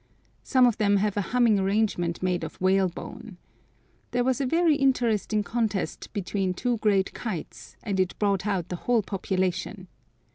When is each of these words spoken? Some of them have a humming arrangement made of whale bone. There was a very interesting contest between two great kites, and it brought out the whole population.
Some 0.41 0.65
of 0.65 0.79
them 0.79 0.95
have 0.97 1.15
a 1.15 1.21
humming 1.29 1.59
arrangement 1.59 2.23
made 2.23 2.43
of 2.43 2.59
whale 2.59 2.89
bone. 2.89 3.37
There 4.09 4.23
was 4.23 4.41
a 4.41 4.47
very 4.47 4.75
interesting 4.75 5.43
contest 5.43 6.11
between 6.11 6.55
two 6.55 6.77
great 6.77 7.13
kites, 7.13 7.77
and 7.83 7.99
it 7.99 8.17
brought 8.17 8.47
out 8.47 8.69
the 8.69 8.77
whole 8.77 9.03
population. 9.03 9.87